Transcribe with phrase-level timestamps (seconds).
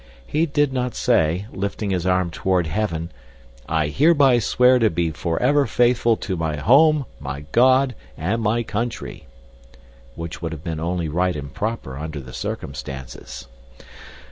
[0.25, 3.11] He did not say, lifting his arm toward heaven,
[3.69, 9.27] "I hereby swear to be forever faithful to my home, my God, and my country!"
[10.15, 13.47] which would have been only right and proper under the circumstances.